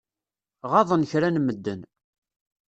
Ɣaḍen 0.71 1.07
kra 1.11 1.29
n 1.29 1.37
medden. 1.41 1.81